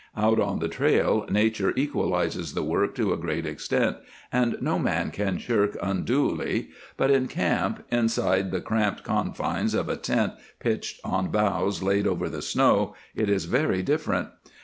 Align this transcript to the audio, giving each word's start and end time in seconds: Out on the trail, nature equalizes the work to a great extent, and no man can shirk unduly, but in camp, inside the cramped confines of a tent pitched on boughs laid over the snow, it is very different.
Out 0.17 0.39
on 0.39 0.57
the 0.57 0.67
trail, 0.67 1.27
nature 1.29 1.73
equalizes 1.75 2.55
the 2.55 2.63
work 2.63 2.95
to 2.95 3.13
a 3.13 3.17
great 3.17 3.45
extent, 3.45 3.97
and 4.33 4.57
no 4.59 4.79
man 4.79 5.11
can 5.11 5.37
shirk 5.37 5.77
unduly, 5.79 6.69
but 6.97 7.11
in 7.11 7.27
camp, 7.27 7.83
inside 7.91 8.49
the 8.49 8.61
cramped 8.61 9.03
confines 9.03 9.75
of 9.75 9.89
a 9.89 9.95
tent 9.95 10.33
pitched 10.59 10.99
on 11.03 11.27
boughs 11.29 11.83
laid 11.83 12.07
over 12.07 12.29
the 12.29 12.41
snow, 12.41 12.95
it 13.13 13.29
is 13.29 13.45
very 13.45 13.83
different. 13.83 14.29